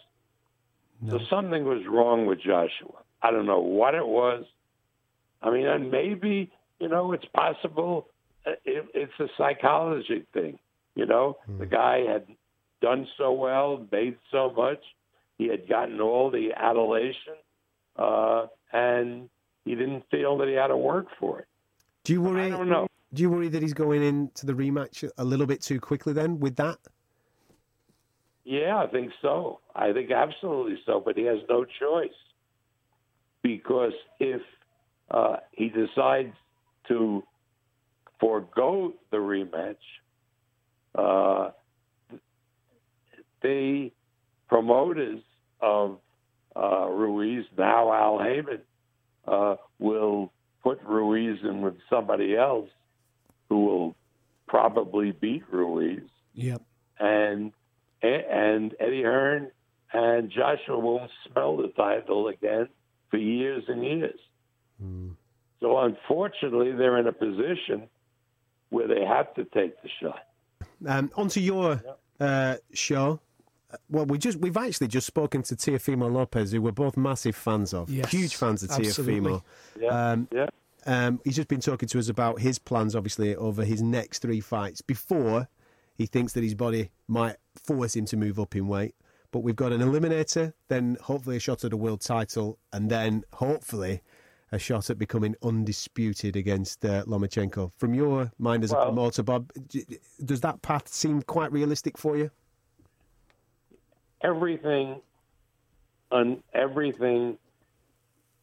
So 1.09 1.19
something 1.29 1.63
was 1.63 1.85
wrong 1.87 2.25
with 2.25 2.41
Joshua. 2.41 3.03
I 3.21 3.31
don't 3.31 3.45
know 3.45 3.59
what 3.59 3.95
it 3.95 4.05
was. 4.05 4.45
I 5.41 5.49
mean, 5.51 5.67
and 5.67 5.91
maybe 5.91 6.51
you 6.79 6.87
know 6.87 7.13
it's 7.13 7.25
possible. 7.33 8.07
uh, 8.45 8.51
It, 8.65 8.85
it's 8.93 9.19
a 9.19 9.27
psychology 9.37 10.25
thing. 10.33 10.59
You 10.95 11.05
know, 11.05 11.37
the 11.59 11.65
guy 11.65 11.99
had 11.99 12.25
done 12.81 13.07
so 13.17 13.31
well, 13.31 13.85
made 13.91 14.17
so 14.31 14.51
much. 14.55 14.83
He 15.37 15.47
had 15.47 15.69
gotten 15.69 16.01
all 16.01 16.29
the 16.29 16.51
adulation, 16.53 17.35
uh, 17.95 18.47
and 18.73 19.29
he 19.63 19.75
didn't 19.75 20.03
feel 20.11 20.37
that 20.39 20.47
he 20.49 20.55
had 20.55 20.67
to 20.67 20.77
work 20.77 21.07
for 21.19 21.39
it. 21.39 21.47
Do 22.03 22.13
you 22.13 22.21
worry? 22.21 22.43
I 22.43 22.49
don't 22.49 22.69
know. 22.69 22.87
Do 23.13 23.21
you 23.21 23.29
worry 23.29 23.47
that 23.49 23.61
he's 23.61 23.73
going 23.73 24.03
into 24.03 24.45
the 24.45 24.53
rematch 24.53 25.09
a 25.17 25.23
little 25.23 25.45
bit 25.45 25.61
too 25.61 25.79
quickly 25.79 26.11
then 26.11 26.39
with 26.39 26.57
that? 26.57 26.77
Yeah, 28.43 28.77
I 28.77 28.87
think 28.87 29.11
so. 29.21 29.59
I 29.75 29.93
think 29.93 30.11
absolutely 30.11 30.79
so. 30.85 31.01
But 31.03 31.17
he 31.17 31.23
has 31.23 31.39
no 31.49 31.65
choice 31.65 32.09
because 33.41 33.93
if 34.19 34.41
uh, 35.11 35.37
he 35.51 35.69
decides 35.69 36.33
to 36.87 37.23
forego 38.19 38.93
the 39.11 39.17
rematch, 39.17 39.75
uh, 40.95 41.51
the 43.41 43.91
promoters 44.47 45.21
of 45.61 45.99
uh, 46.55 46.87
Ruiz, 46.89 47.45
now 47.57 47.93
Al 47.93 48.19
Haymon, 48.19 48.61
uh, 49.27 49.55
will 49.77 50.31
put 50.63 50.81
Ruiz 50.83 51.39
in 51.43 51.61
with 51.61 51.75
somebody 51.89 52.35
else 52.35 52.69
who 53.47 53.65
will 53.65 53.95
probably 54.47 55.11
beat 55.11 55.43
Ruiz 55.51 56.01
Yep. 56.33 56.61
and 56.99 57.51
and 58.01 58.73
Eddie 58.79 59.03
Hearn 59.03 59.51
and 59.91 60.31
Joshua 60.31 60.79
won't 60.79 61.11
smell 61.27 61.57
the 61.57 61.69
title 61.69 62.27
again 62.27 62.67
for 63.09 63.17
years 63.17 63.63
and 63.67 63.83
years. 63.83 64.19
So 65.61 65.77
unfortunately, 65.77 66.71
they're 66.71 66.97
in 66.97 67.07
a 67.07 67.11
position 67.13 67.89
where 68.69 68.87
they 68.87 69.03
have 69.03 69.33
to 69.35 69.43
take 69.45 69.81
the 69.81 69.89
shot. 70.01 70.19
Um, 70.87 71.11
onto 71.15 71.39
your 71.39 71.81
uh, 72.19 72.55
show. 72.73 73.19
Uh, 73.71 73.77
Well, 73.89 74.05
we 74.05 74.17
just 74.17 74.39
we've 74.39 74.55
actually 74.57 74.87
just 74.87 75.05
spoken 75.07 75.43
to 75.43 75.55
Teofimo 75.55 76.11
Lopez, 76.11 76.51
who 76.51 76.61
we're 76.61 76.71
both 76.71 76.95
massive 76.97 77.35
fans 77.35 77.73
of, 77.73 77.89
Yes, 77.89 78.09
huge 78.11 78.35
fans 78.35 78.63
of 78.63 78.71
absolutely. 78.71 79.31
Teofimo. 79.31 79.43
Yeah, 79.79 80.11
Um, 80.11 80.27
yeah. 80.31 80.47
Um, 80.85 81.19
he's 81.25 81.35
just 81.35 81.49
been 81.49 81.59
talking 81.59 81.89
to 81.89 81.99
us 81.99 82.07
about 82.07 82.39
his 82.39 82.57
plans, 82.57 82.95
obviously, 82.95 83.35
over 83.35 83.65
his 83.65 83.81
next 83.81 84.19
three 84.19 84.39
fights 84.39 84.81
before 84.81 85.49
he 85.97 86.05
thinks 86.05 86.31
that 86.33 86.43
his 86.43 86.55
body 86.55 86.89
might 87.07 87.35
force 87.61 87.95
him 87.97 88.05
to 88.05 88.17
move 88.17 88.39
up 88.39 88.55
in 88.55 88.67
weight. 88.67 88.95
But 89.31 89.39
we've 89.39 89.57
got 89.57 89.73
an 89.73 89.81
eliminator, 89.81 90.53
then 90.69 90.97
hopefully 91.01 91.35
a 91.35 91.39
shot 91.39 91.63
at 91.65 91.73
a 91.73 91.77
world 91.77 91.99
title, 92.01 92.57
and 92.71 92.89
then 92.89 93.25
hopefully 93.33 94.01
a 94.51 94.59
shot 94.59 94.89
at 94.89 94.97
becoming 94.97 95.35
undisputed 95.43 96.35
against 96.35 96.83
uh, 96.85 97.03
Lomachenko. 97.05 97.71
From 97.77 97.93
your 97.93 98.31
mind 98.39 98.63
as 98.63 98.71
a 98.71 98.75
Well- 98.75 98.85
promoter, 98.85 99.23
Bob, 99.23 99.51
does 100.23 100.41
that 100.41 100.61
path 100.61 100.87
seem 100.87 101.21
quite 101.21 101.51
realistic 101.51 101.97
for 101.97 102.17
you? 102.17 102.31
everything 104.21 104.99
on 106.11 106.43
everything 106.53 107.37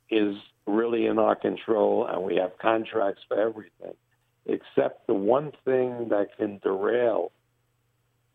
is 0.09 0.35
really 0.67 1.05
in 1.05 1.19
our 1.19 1.37
control 1.37 2.07
and 2.07 2.23
we 2.23 2.37
have 2.37 2.57
contracts 2.59 3.21
for 3.29 3.39
everything 3.39 3.93
except 4.47 5.07
the 5.07 5.13
one 5.13 5.53
thing 5.67 6.09
that 6.09 6.29
can 6.39 6.59
derail 6.63 7.31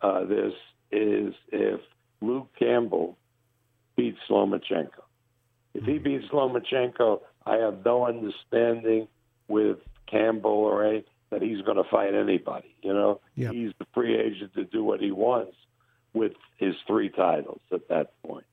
uh, 0.03 0.23
this 0.25 0.53
is 0.91 1.33
if 1.51 1.79
Luke 2.21 2.49
Campbell 2.59 3.17
beats 3.95 4.19
Lomachenko. 4.29 5.01
If 5.73 5.83
he 5.85 5.97
beats 5.97 6.25
Lomachenko, 6.31 7.21
I 7.45 7.55
have 7.57 7.83
no 7.83 8.05
understanding 8.05 9.07
with 9.47 9.77
Campbell 10.07 10.51
or 10.51 10.85
any 10.85 11.03
that 11.29 11.41
he's 11.41 11.61
going 11.61 11.77
to 11.77 11.89
fight 11.89 12.13
anybody. 12.13 12.75
You 12.81 12.93
know, 12.93 13.21
Yeah. 13.35 13.51
he's 13.51 13.71
the 13.79 13.85
free 13.93 14.15
agent 14.17 14.53
to 14.55 14.65
do 14.65 14.83
what 14.83 14.99
he 14.99 15.11
wants 15.11 15.55
with 16.13 16.33
his 16.57 16.75
three 16.87 17.09
titles 17.09 17.61
at 17.71 17.87
that 17.87 18.11
point. 18.23 18.45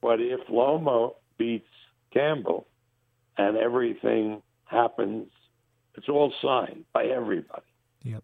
But 0.00 0.20
if 0.20 0.46
Lomo 0.48 1.14
beats 1.36 1.66
Campbell 2.12 2.66
and 3.36 3.56
everything 3.56 4.42
happens, 4.66 5.28
it's 5.94 6.08
all 6.08 6.32
signed 6.42 6.84
by 6.92 7.06
everybody 7.06 7.62
Yep. 8.04 8.22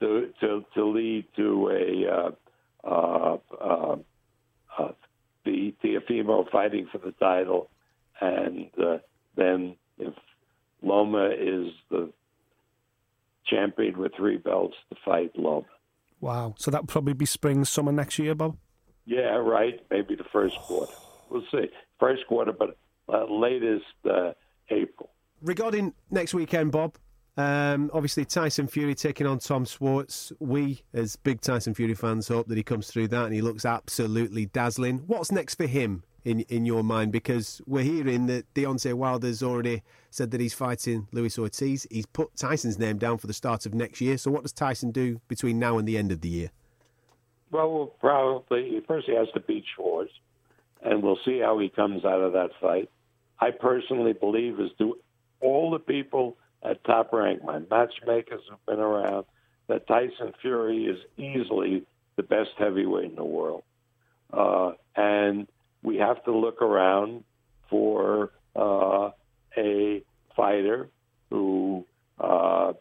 to 0.00 0.32
to, 0.40 0.64
to 0.74 0.84
lead 0.84 1.24
to 1.36 1.70
a 1.70 2.06
uh, 2.08 2.30
uh, 2.88 3.38
uh, 3.60 3.96
uh, 4.78 4.92
the 5.44 5.74
Teofimo 5.82 6.48
fighting 6.50 6.86
for 6.92 6.98
the 6.98 7.12
title, 7.12 7.68
and 8.20 8.70
uh, 8.78 8.98
then 9.36 9.76
if 9.98 10.14
Loma 10.82 11.28
is 11.30 11.72
the 11.90 12.10
champion 13.46 13.98
with 13.98 14.12
three 14.16 14.36
belts, 14.36 14.76
to 14.90 14.96
fight 15.04 15.32
Loma. 15.36 15.66
Wow. 16.20 16.54
So 16.58 16.70
that 16.70 16.82
would 16.82 16.88
probably 16.88 17.12
be 17.12 17.26
spring, 17.26 17.64
summer 17.64 17.92
next 17.92 18.18
year, 18.18 18.34
Bob. 18.34 18.56
Yeah, 19.04 19.36
right. 19.36 19.80
Maybe 19.90 20.16
the 20.16 20.24
first 20.32 20.56
quarter. 20.58 20.92
We'll 21.30 21.44
see. 21.52 21.68
First 22.00 22.26
quarter, 22.26 22.52
but 22.52 22.76
uh, 23.08 23.24
latest 23.30 23.84
uh, 24.04 24.32
April. 24.70 25.10
Regarding 25.42 25.92
next 26.10 26.34
weekend, 26.34 26.72
Bob, 26.72 26.96
um, 27.36 27.90
obviously 27.92 28.24
Tyson 28.24 28.66
Fury 28.66 28.94
taking 28.94 29.26
on 29.26 29.38
Tom 29.38 29.64
Schwarz. 29.64 30.32
We, 30.40 30.82
as 30.94 31.16
big 31.16 31.40
Tyson 31.40 31.74
Fury 31.74 31.94
fans, 31.94 32.28
hope 32.28 32.48
that 32.48 32.56
he 32.56 32.62
comes 32.62 32.88
through 32.88 33.08
that 33.08 33.26
and 33.26 33.34
he 33.34 33.42
looks 33.42 33.64
absolutely 33.64 34.46
dazzling. 34.46 35.04
What's 35.06 35.30
next 35.30 35.56
for 35.56 35.66
him 35.66 36.02
in 36.26 36.40
in 36.40 36.66
your 36.66 36.82
mind? 36.82 37.12
Because 37.12 37.62
we're 37.66 37.84
hearing 37.84 38.26
that 38.26 38.52
Deontay 38.52 38.92
Wilder's 38.94 39.42
already 39.42 39.82
said 40.10 40.30
that 40.32 40.40
he's 40.40 40.52
fighting 40.52 41.08
Luis 41.12 41.38
Ortiz. 41.38 41.86
He's 41.90 42.06
put 42.06 42.36
Tyson's 42.36 42.78
name 42.78 42.98
down 42.98 43.18
for 43.18 43.28
the 43.28 43.32
start 43.32 43.64
of 43.64 43.72
next 43.72 44.00
year. 44.00 44.18
So 44.18 44.30
what 44.30 44.42
does 44.42 44.52
Tyson 44.52 44.90
do 44.90 45.20
between 45.28 45.58
now 45.58 45.78
and 45.78 45.86
the 45.86 45.96
end 45.96 46.12
of 46.12 46.20
the 46.20 46.28
year? 46.28 46.50
Well, 47.50 47.72
we'll 47.72 47.86
probably 47.86 48.82
first 48.86 49.06
he 49.06 49.14
has 49.14 49.28
to 49.34 49.40
beat 49.40 49.64
Schwarz, 49.74 50.10
and 50.82 51.02
we'll 51.02 51.18
see 51.24 51.38
how 51.38 51.58
he 51.58 51.68
comes 51.68 52.04
out 52.04 52.20
of 52.20 52.32
that 52.32 52.50
fight. 52.60 52.90
I 53.38 53.50
personally 53.52 54.12
believe, 54.12 54.58
as 54.60 54.70
do 54.78 54.98
all 55.40 55.70
the 55.70 55.78
people 55.78 56.36
at 56.62 56.82
Top 56.84 57.12
Rank, 57.12 57.44
my 57.44 57.60
matchmakers 57.70 58.42
have 58.50 58.64
been 58.66 58.80
around, 58.80 59.26
that 59.68 59.86
Tyson 59.86 60.32
Fury 60.40 60.86
is 60.86 60.98
easily 61.16 61.84
the 62.16 62.22
best 62.22 62.50
heavyweight 62.58 63.10
in 63.10 63.14
the 63.14 63.24
world. 63.24 63.62
Uh, 64.32 64.72
and 64.96 65.46
we 65.86 65.96
have 65.98 66.22
to 66.24 66.32
look 66.36 66.60
around 66.62 67.22
for 67.70 68.32
uh, 68.56 69.10
a 69.56 70.02
fighter 70.36 70.90
who 71.30 71.86
uh, 72.18 72.72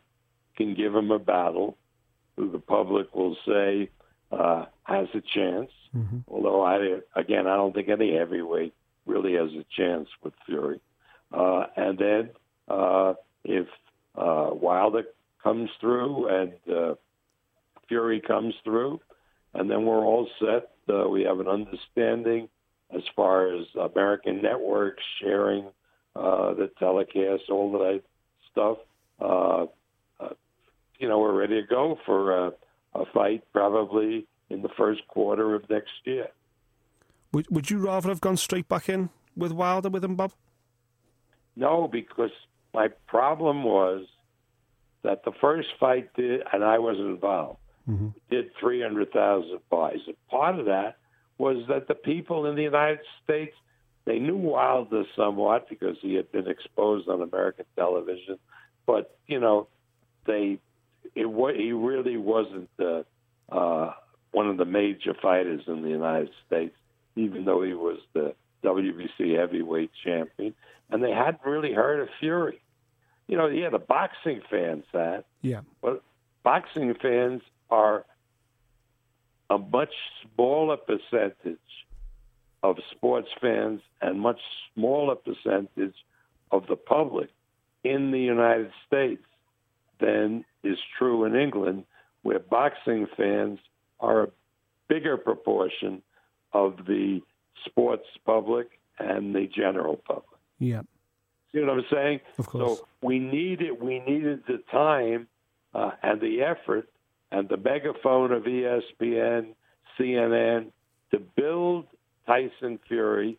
can 0.58 0.74
give 0.74 0.94
him 0.94 1.12
a 1.12 1.20
battle, 1.20 1.78
who 2.36 2.52
the 2.52 2.58
public 2.58 3.14
will 3.14 3.38
say 3.48 3.92
uh, 4.32 4.66
has 4.84 5.08
a 5.14 5.22
chance. 5.22 5.70
Mm-hmm. 5.96 6.18
Although 6.28 6.64
I, 6.64 7.00
again, 7.16 7.46
I 7.46 7.56
don't 7.56 7.76
think 7.76 7.90
any 7.90 8.18
heavyweight 8.18 8.74
really 9.06 9.34
has 9.34 9.52
a 9.52 9.66
chance 9.78 10.10
with 10.24 10.34
Fury. 10.48 10.82
Uh, 11.32 11.66
and 11.78 12.00
then 12.00 12.30
uh, 12.68 13.14
if 13.44 13.68
uh, 14.16 14.50
Wilder 14.52 15.04
comes 15.44 15.70
through 15.80 16.28
and 16.28 16.54
uh, 16.76 16.96
Fury 17.88 18.20
comes 18.20 18.56
through, 18.64 19.00
and 19.54 19.70
then 19.70 19.86
we're 19.86 20.04
all 20.04 20.28
set. 20.40 20.72
Uh, 20.90 21.08
we 21.08 21.22
have 21.22 21.40
an 21.40 21.48
understanding 21.48 22.50
as 22.94 23.02
far 23.16 23.54
as 23.54 23.66
American 23.80 24.42
networks 24.42 25.04
sharing 25.22 25.66
uh, 26.16 26.54
the 26.54 26.70
telecast, 26.80 27.44
all 27.50 27.76
of 27.76 27.82
that 27.82 28.02
stuff. 28.52 28.78
Uh, 29.20 29.66
uh, 30.20 30.34
you 31.00 31.08
know, 31.08 31.20
we're 31.20 31.34
ready 31.34 31.62
to 31.62 31.68
go 31.68 31.98
for 32.06 32.48
a, 32.48 32.54
a 32.94 33.06
fight 33.14 33.44
probably 33.52 34.28
in 34.50 34.62
the 34.62 34.70
first 34.78 35.02
quarter 35.08 35.56
of 35.56 35.70
next 35.70 35.92
year. 36.06 36.28
Would 37.34 37.48
Would 37.50 37.70
you 37.70 37.80
rather 37.80 38.10
have 38.10 38.22
gone 38.22 38.38
straight 38.38 38.70
back 38.70 38.88
in 38.88 39.10
with 39.36 39.52
Wilder 39.52 39.90
with 39.90 40.04
him, 40.04 40.16
Bob? 40.16 40.32
No, 41.56 41.88
because 41.88 42.32
my 42.74 42.90
problem 43.08 43.64
was 43.64 44.06
that 45.04 45.24
the 45.24 45.32
first 45.40 45.70
fight 45.80 46.14
did, 46.16 46.42
and 46.52 46.64
I 46.64 46.80
wasn't 46.80 47.10
involved, 47.10 47.60
mm-hmm. 47.90 48.10
did 48.30 48.52
300,000 48.60 49.60
buys. 49.70 50.00
And 50.08 50.16
part 50.30 50.60
of 50.60 50.66
that 50.66 50.98
was 51.38 51.66
that 51.68 51.88
the 51.88 51.96
people 51.96 52.46
in 52.46 52.56
the 52.56 52.64
United 52.64 53.00
States, 53.24 53.56
they 54.06 54.20
knew 54.20 54.38
Wilder 54.38 55.04
somewhat 55.16 55.68
because 55.70 55.98
he 56.02 56.16
had 56.16 56.32
been 56.32 56.48
exposed 56.48 57.10
on 57.10 57.22
American 57.22 57.66
television, 57.76 58.40
but, 58.86 59.18
you 59.28 59.40
know, 59.40 59.68
they, 60.26 60.60
it, 61.16 61.56
he 61.58 61.72
really 61.72 62.18
wasn't 62.18 62.70
uh, 62.80 63.04
uh, 63.52 63.94
one 64.32 64.48
of 64.48 64.58
the 64.58 64.66
major 64.66 65.14
fighters 65.14 65.62
in 65.68 65.82
the 65.82 65.90
United 65.90 66.30
States, 66.48 66.76
even 67.16 67.46
though 67.46 67.62
he 67.62 67.74
was 67.74 68.00
the 68.14 68.34
WBC 68.64 69.38
heavyweight 69.38 69.92
champion. 70.04 70.54
And 70.90 71.04
they 71.04 71.12
hadn't 71.12 71.46
really 71.46 71.74
heard 71.74 72.00
of 72.00 72.10
Fury 72.20 72.60
you 73.28 73.38
know, 73.38 73.48
yeah, 73.48 73.70
the 73.70 73.80
boxing 73.80 74.42
fans 74.50 74.84
that. 74.94 75.26
Yeah. 75.42 75.62
But 75.82 76.04
boxing 76.44 76.94
fans 77.02 77.42
are 77.70 78.06
a 79.50 79.58
much 79.58 79.94
smaller 80.36 80.78
percentage 80.78 81.58
of 82.64 82.78
sports 82.92 83.30
fans 83.40 83.82
and 84.02 84.20
much 84.20 84.40
smaller 84.74 85.16
percentage 85.16 85.96
of 86.52 86.66
the 86.68 86.76
public 86.76 87.30
in 87.84 88.12
the 88.12 88.20
United 88.20 88.72
States 88.88 89.24
than 90.00 90.44
is 90.64 90.78
true 90.98 91.26
in 91.26 91.36
England, 91.36 91.86
where 92.24 92.40
boxing 92.40 93.08
fans 93.16 93.60
are 94.00 94.24
a 94.24 94.28
bigger 94.88 95.18
proportion 95.18 96.02
of 96.54 96.78
the 96.88 97.22
sports 97.66 98.08
public 98.26 98.80
and 98.98 99.36
the 99.36 99.48
general 99.48 99.98
public. 99.98 100.40
Yeah. 100.60 100.82
Know 101.54 101.68
what 101.68 101.80
I'm 101.80 101.86
saying? 101.90 102.20
Of 102.38 102.48
course. 102.48 102.80
So 102.80 102.88
we 103.02 103.18
needed 103.18 103.82
we 103.82 104.00
needed 104.00 104.44
the 104.46 104.62
time 104.72 105.28
uh, 105.74 105.92
and 106.04 106.20
the 106.20 106.42
effort 106.42 106.90
and 107.36 107.50
the 107.50 107.58
megaphone 107.58 108.32
of 108.32 108.44
ESPN, 108.44 109.56
CNN 110.00 110.72
to 111.12 111.20
build 111.20 111.86
Tyson 112.26 112.80
Fury 112.88 113.38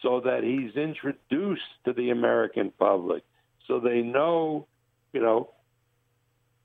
so 0.00 0.20
that 0.20 0.44
he's 0.44 0.76
introduced 0.76 1.62
to 1.84 1.92
the 1.92 2.10
American 2.10 2.72
public, 2.78 3.24
so 3.66 3.80
they 3.80 4.00
know, 4.00 4.66
you 5.12 5.20
know. 5.20 5.50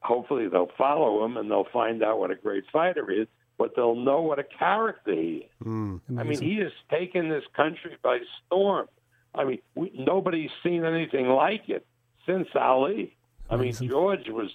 Hopefully 0.02 0.48
they'll 0.48 0.72
follow 0.78 1.26
him 1.26 1.36
and 1.38 1.50
they'll 1.50 1.68
find 1.74 2.04
out 2.04 2.20
what 2.20 2.30
a 2.30 2.36
great 2.36 2.63
fighter 2.72 3.12
is, 3.12 3.28
but 3.58 3.76
they'll 3.76 3.96
know 3.96 4.22
what 4.22 4.38
a 4.38 4.44
character 4.44 5.13
he 5.13 5.48
is. 5.48 5.66
Mm, 5.68 6.00
I 6.18 6.24
mean, 6.24 6.40
he 6.40 6.58
has 6.58 6.72
taken 6.92 7.28
this 7.30 7.44
country 7.56 7.98
by 8.04 8.20
storm. 8.46 8.88
I 9.34 9.44
mean, 9.44 9.60
we, 9.74 9.92
nobody's 9.98 10.52
seen 10.63 10.86
anything 10.86 11.28
like 11.28 11.68
it 11.68 11.86
since 12.28 12.48
Ali. 12.56 13.18
I 13.50 13.56
mean, 13.58 13.74
George 13.74 14.30
was, 14.30 14.52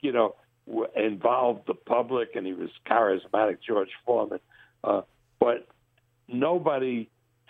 you 0.00 0.12
know, 0.12 0.36
involved 0.96 1.66
the 1.66 1.74
public, 1.74 2.30
and 2.34 2.46
he 2.46 2.52
was 2.52 2.70
charismatic, 2.86 3.58
George 3.66 3.90
Foreman. 4.04 4.40
Uh, 4.82 5.02
but 5.40 5.68
nobody 6.28 7.08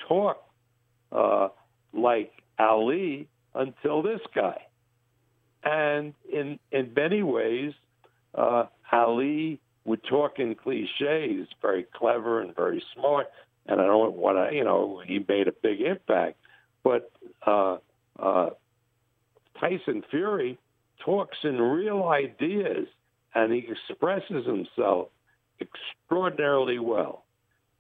talked 0.09 0.49
uh, 1.13 1.49
like 1.93 2.33
Ali 2.59 3.29
until 3.55 4.03
this 4.03 4.21
guy. 4.35 4.59
And 5.63 6.15
in 6.31 6.59
in 6.73 6.93
many 6.95 7.23
ways, 7.23 7.73
uh, 8.35 8.67
Ali 8.93 9.61
would 9.85 10.03
talk 10.05 10.39
in 10.39 10.55
cliches, 10.55 11.49
very 11.61 11.87
clever 11.95 12.41
and 12.41 12.55
very 12.55 12.83
smart, 12.95 13.29
and 13.67 13.81
I 13.81 13.85
don't 13.85 14.15
want 14.15 14.37
to, 14.37 14.55
you 14.55 14.65
know, 14.65 15.03
he 15.07 15.25
made 15.27 15.49
a 15.49 15.53
big 15.53 15.81
impact. 15.81 16.37
But 16.83 17.11
uh, 17.47 17.79
uh, 18.19 18.51
Tyson 19.59 20.03
Fury 20.11 20.59
talks 21.05 21.39
in 21.43 21.61
real 21.61 22.05
ideas, 22.05 22.89
and 23.35 23.53
he 23.53 23.67
expresses 23.69 24.47
himself 24.47 25.09
extraordinarily 25.61 26.79
well. 26.79 27.25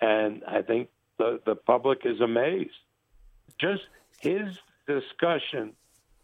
And 0.01 0.43
I 0.47 0.63
think 0.63 0.89
the 1.19 1.41
the 1.45 1.55
public 1.55 2.01
is 2.05 2.21
amazed. 2.21 2.73
Just 3.59 3.83
his 4.21 4.59
discussion 4.87 5.73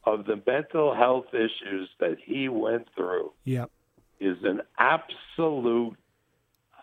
of 0.05 0.25
the 0.25 0.41
mental 0.47 0.95
health 0.95 1.27
issues 1.33 1.89
that 1.99 2.17
he 2.25 2.49
went 2.49 2.89
through 2.97 3.33
yep. 3.45 3.71
is 4.19 4.39
an 4.45 4.63
absolute. 4.79 5.97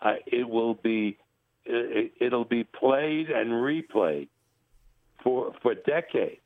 Uh, 0.00 0.14
it 0.26 0.48
will 0.48 0.74
be 0.74 1.18
it, 1.64 2.32
will 2.32 2.44
be 2.44 2.64
played 2.64 3.28
and 3.30 3.50
replayed 3.50 4.28
for 5.22 5.52
for 5.62 5.74
decades. 5.74 6.40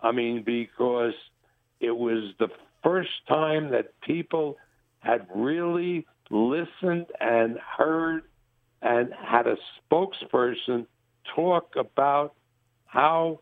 I 0.00 0.12
mean, 0.12 0.42
because 0.42 1.14
it 1.80 1.96
was 1.96 2.34
the 2.38 2.48
first 2.82 3.26
time 3.26 3.70
that 3.70 4.00
people 4.00 4.56
had 5.08 5.26
really 5.34 6.06
listened 6.28 7.06
and 7.18 7.56
heard 7.58 8.24
and 8.82 9.10
had 9.14 9.46
a 9.46 9.56
spokesperson 9.80 10.86
talk 11.34 11.74
about 11.76 12.34
how 12.84 13.40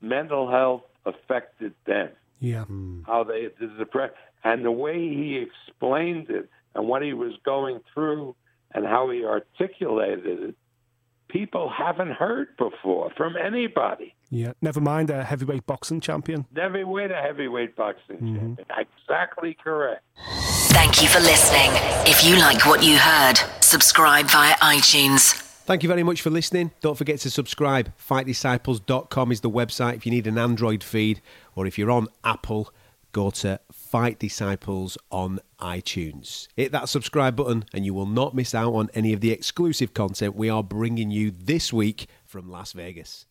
mental 0.00 0.48
health 0.48 0.82
affected 1.04 1.74
them. 1.84 2.10
Yeah. 2.38 2.64
How 3.04 3.24
they 3.24 3.48
the 3.58 3.66
depression 3.76 4.14
and 4.44 4.64
the 4.64 4.70
way 4.70 5.00
he 5.00 5.44
explained 5.44 6.30
it 6.30 6.48
and 6.76 6.86
what 6.86 7.02
he 7.02 7.12
was 7.12 7.32
going 7.44 7.80
through 7.92 8.36
and 8.72 8.86
how 8.86 9.10
he 9.10 9.24
articulated 9.24 10.50
it, 10.50 10.54
people 11.26 11.68
haven't 11.76 12.12
heard 12.12 12.56
before 12.56 13.10
from 13.16 13.34
anybody. 13.36 14.14
Yeah, 14.30 14.52
never 14.62 14.80
mind 14.80 15.10
a 15.10 15.24
heavyweight 15.24 15.66
boxing 15.66 16.00
champion. 16.00 16.46
Never 16.54 16.86
mind 16.86 17.10
a 17.10 17.20
heavyweight 17.20 17.74
boxing 17.74 18.18
mm-hmm. 18.18 18.36
champion. 18.36 18.66
Exactly 18.78 19.56
correct. 19.60 20.04
Thank 20.70 21.02
you 21.02 21.08
for 21.08 21.20
listening. 21.20 21.70
If 22.06 22.24
you 22.24 22.38
like 22.38 22.66
what 22.66 22.82
you 22.82 22.98
heard, 22.98 23.34
subscribe 23.60 24.26
via 24.26 24.54
iTunes. 24.56 25.34
Thank 25.66 25.82
you 25.82 25.88
very 25.88 26.02
much 26.02 26.22
for 26.22 26.30
listening. 26.30 26.70
Don't 26.80 26.96
forget 26.96 27.18
to 27.20 27.30
subscribe. 27.30 27.92
FightDisciples.com 27.98 29.32
is 29.32 29.40
the 29.42 29.50
website 29.50 29.96
if 29.96 30.06
you 30.06 30.12
need 30.12 30.26
an 30.26 30.38
Android 30.38 30.82
feed 30.82 31.20
or 31.54 31.66
if 31.66 31.78
you're 31.78 31.90
on 31.90 32.08
Apple 32.24 32.72
go 33.12 33.30
to 33.30 33.60
Fight 33.72 34.18
Disciples 34.18 34.98
on 35.10 35.40
iTunes. 35.60 36.48
Hit 36.56 36.72
that 36.72 36.88
subscribe 36.88 37.36
button 37.36 37.64
and 37.72 37.84
you 37.84 37.94
will 37.94 38.06
not 38.06 38.34
miss 38.34 38.54
out 38.54 38.74
on 38.74 38.90
any 38.94 39.12
of 39.12 39.20
the 39.20 39.32
exclusive 39.32 39.94
content 39.94 40.34
we 40.36 40.48
are 40.48 40.62
bringing 40.62 41.10
you 41.10 41.30
this 41.30 41.72
week 41.72 42.06
from 42.24 42.50
Las 42.50 42.72
Vegas. 42.72 43.26